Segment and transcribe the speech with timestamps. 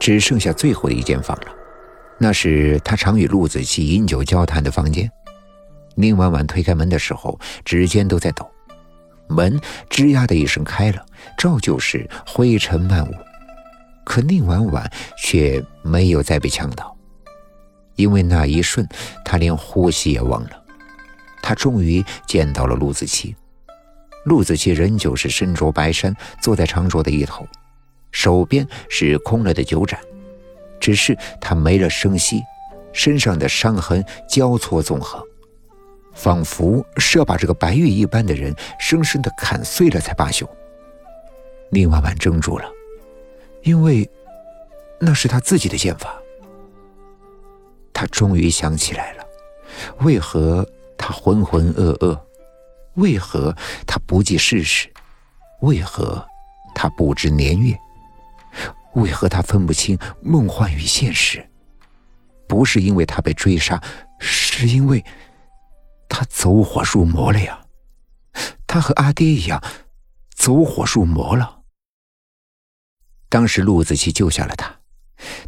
[0.00, 1.52] 只剩下最后的一间房了，
[2.18, 5.08] 那是他常与陆子琪饮酒交谈的房间。
[5.94, 8.50] 宁婉婉推开门的时候，指尖都在抖。
[9.28, 11.04] 门吱呀的一声开了，
[11.36, 13.14] 照旧是灰尘漫舞。
[14.02, 14.90] 可宁婉婉
[15.22, 16.96] 却没有再被呛到，
[17.94, 18.88] 因为那一瞬，
[19.24, 20.50] 她连呼吸也忘了。
[21.42, 23.36] 她终于见到了陆子琪。
[24.24, 27.46] 陆子琪仍旧是身着白衫，坐在长桌的一头。
[28.12, 29.98] 手边是空了的酒盏，
[30.80, 32.42] 只是他没了声息，
[32.92, 35.22] 身上的伤痕交错纵横，
[36.12, 40.48] 仿佛是要把这个白玉一般的人生生的砍碎了才罢休。
[41.70, 42.68] 宁婉婉怔住了，
[43.62, 44.08] 因为
[44.98, 46.16] 那是他自己的剑法。
[47.92, 49.24] 他终于想起来了，
[49.98, 50.66] 为何
[50.96, 52.18] 他浑浑噩噩？
[52.94, 53.54] 为何
[53.86, 54.88] 他不记世事？
[55.60, 56.26] 为何
[56.74, 57.76] 他不知年月？
[58.94, 61.48] 为何他分不清梦幻与现实？
[62.48, 63.80] 不是因为他被追杀，
[64.18, 65.04] 是因为
[66.08, 67.64] 他走火入魔了呀！
[68.66, 69.62] 他和阿爹一样，
[70.34, 71.62] 走火入魔了。
[73.28, 74.80] 当时陆子琪救下了他，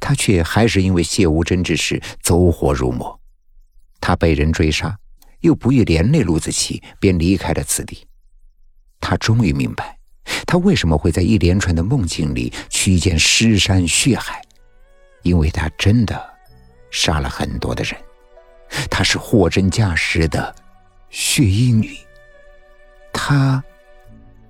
[0.00, 3.20] 他却还是因为谢无真之事走火入魔。
[4.00, 4.98] 他被人追杀，
[5.40, 8.06] 又不欲连累陆子琪，便离开了此地。
[8.98, 9.97] 他终于明白。
[10.48, 14.40] 他为什么会在一连串的梦境里去见尸山血海？
[15.22, 16.18] 因为他真的
[16.90, 17.94] 杀了很多的人，
[18.88, 20.54] 他是货真价实的
[21.10, 21.94] 血衣女。
[23.12, 23.62] 他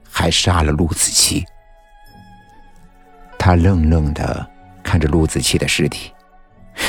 [0.08, 1.44] 还杀了陆子琪。
[3.36, 4.48] 他愣愣的
[4.84, 6.12] 看着陆子琪的尸体，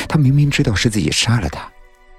[0.08, 1.68] 他明明知道是自己杀了他，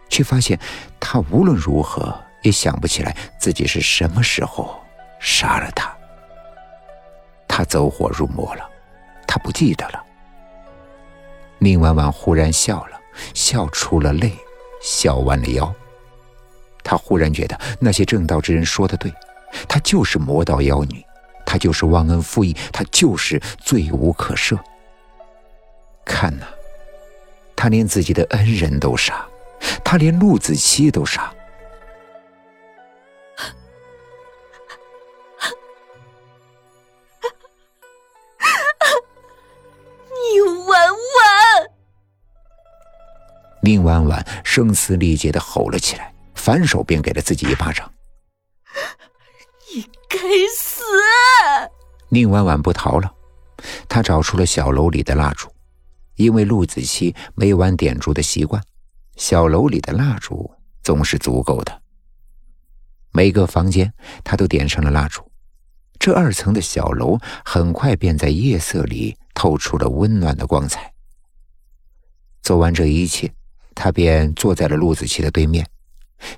[0.08, 0.58] 却发现
[0.98, 4.82] 他无论如何也想不起来自己是什么时候
[5.20, 5.96] 杀了他。
[7.60, 8.66] 他走火入魔了，
[9.26, 10.02] 他不记得了。
[11.58, 12.98] 宁婉婉忽然笑了，
[13.34, 14.32] 笑出了泪，
[14.80, 15.70] 笑弯了腰。
[16.82, 19.12] 他忽然觉得那些正道之人说的对，
[19.68, 21.04] 她就是魔道妖女，
[21.44, 24.58] 她就是忘恩负义，她就是罪无可赦。
[26.06, 26.46] 看呐，
[27.54, 29.22] 他连自己的恩人都杀，
[29.84, 31.30] 他连陆子期都杀。
[43.70, 47.88] 宁婉婉声嘶力竭的吼了起来，反手便给了自己一巴掌。
[49.72, 50.18] 你该
[50.52, 50.82] 死！
[52.08, 53.14] 宁婉婉不逃了，
[53.88, 55.48] 她找出了小楼里的蜡烛，
[56.16, 58.60] 因为陆子期每晚点烛的习惯，
[59.14, 60.50] 小楼里的蜡烛
[60.82, 61.80] 总是足够的。
[63.12, 63.92] 每个房间，
[64.24, 65.22] 她都点上了蜡烛，
[66.00, 70.92] 这二层的小楼很快便在夜色里透出了温暖的光彩。
[72.42, 73.32] 做完这一切。
[73.74, 75.66] 他便坐在了陆子期的对面，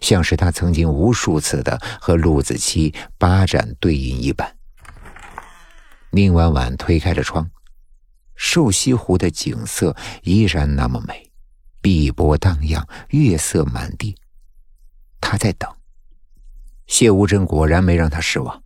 [0.01, 4.57] 像是他曾经无数次的和陆子期八盏对饮一般。
[6.11, 7.51] 宁婉婉推开了窗，
[8.35, 11.31] 瘦西湖的景色依然那么美，
[11.81, 14.15] 碧波荡漾，月色满地。
[15.21, 15.69] 他在等。
[16.87, 18.63] 谢无真果然没让他失望。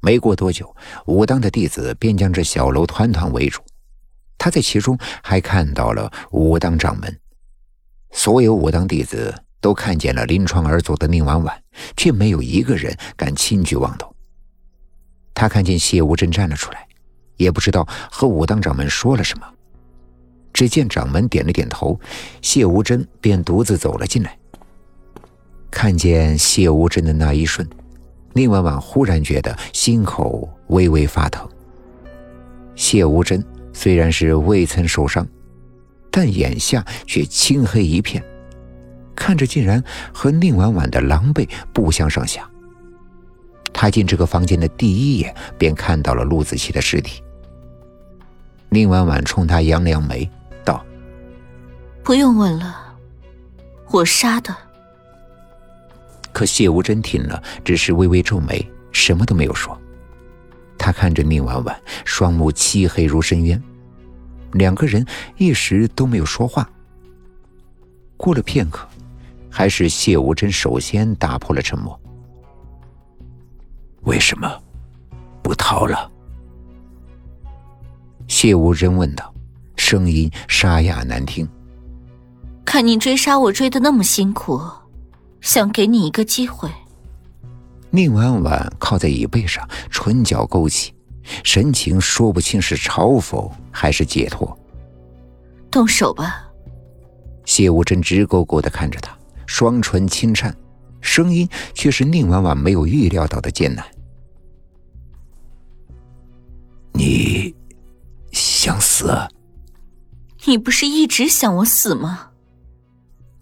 [0.00, 0.76] 没过多久，
[1.06, 3.60] 武当的弟子便将这小楼团团围住。
[4.38, 7.20] 他在其中还看到了武当掌门。
[8.24, 11.62] 所有武当弟子都看见了临窗而坐的宁婉婉，
[11.94, 14.10] 却没有一个人敢轻举妄动。
[15.34, 16.88] 他看见谢无真站了出来，
[17.36, 19.46] 也不知道和武当掌门说了什么。
[20.54, 22.00] 只见掌门点了点头，
[22.40, 24.34] 谢无真便独自走了进来。
[25.70, 27.68] 看见谢无真的那一瞬，
[28.32, 31.46] 宁婉婉忽然觉得心口微微发疼。
[32.74, 35.28] 谢无真虽然是未曾受伤。
[36.16, 38.22] 但眼下却青黑一片，
[39.16, 39.82] 看着竟然
[40.12, 42.48] 和宁婉婉的狼狈不相上下。
[43.72, 47.20] 他进这个房间的第一眼，便看到了陆子琪的尸体。
[48.68, 50.30] 宁婉婉冲他扬了扬眉，
[50.64, 50.86] 道
[52.04, 52.94] ：“不用问了，
[53.90, 54.56] 我杀的。”
[56.32, 59.76] 可谢无真听了，只是微微皱眉，什么都没有说。
[60.78, 63.60] 他看着宁婉婉，双目漆黑如深渊。
[64.54, 65.04] 两个人
[65.36, 66.68] 一时都没有说话。
[68.16, 68.88] 过了片刻，
[69.50, 71.98] 还是谢无真首先打破了沉默
[74.02, 74.50] ：“为什么
[75.42, 76.10] 不逃了？”
[78.26, 79.34] 谢无真问道，
[79.76, 81.46] 声音沙哑难听。
[82.64, 84.58] “看你追杀我追的那么辛苦，
[85.42, 86.70] 想给你一个机会。”
[87.90, 90.93] 宁婉婉靠在椅背上，唇角勾起。
[91.42, 94.56] 神情说不清是嘲讽还是解脱。
[95.70, 96.48] 动手吧。
[97.44, 99.16] 谢无真直勾勾的看着他，
[99.46, 100.54] 双唇轻颤，
[101.00, 103.84] 声音却是宁婉婉没有预料到的艰难。
[106.92, 107.54] 你
[108.32, 109.12] 想死？
[110.46, 112.30] 你不是一直想我死吗？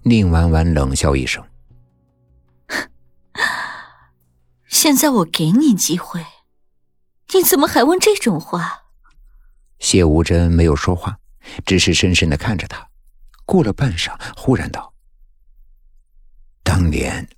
[0.03, 1.45] 宁婉婉冷笑一声。
[4.67, 6.25] 现在我给你机会，
[7.35, 8.83] 你怎么还问这种话？
[9.79, 11.19] 谢无真没有说话，
[11.65, 12.89] 只是深深的看着他。
[13.45, 14.93] 过了半晌，忽然道
[16.63, 17.29] ：“当年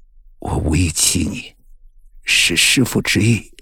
[0.40, 1.54] 我无意欺你，
[2.24, 3.53] 是师父之意。